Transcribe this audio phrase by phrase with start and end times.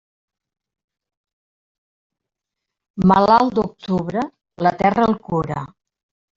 [3.13, 4.27] Malalt d'octubre,
[4.67, 5.65] la terra el cura.